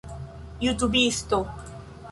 jutubisto 0.63 1.37